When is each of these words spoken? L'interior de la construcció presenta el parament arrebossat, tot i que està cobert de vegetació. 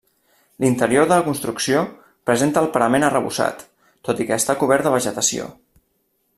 L'interior 0.63 1.03
de 1.11 1.19
la 1.19 1.25
construcció 1.27 1.83
presenta 2.31 2.63
el 2.63 2.71
parament 2.79 3.07
arrebossat, 3.11 3.63
tot 4.09 4.25
i 4.25 4.29
que 4.31 4.37
està 4.43 4.57
cobert 4.65 4.89
de 4.89 4.97
vegetació. 4.99 5.51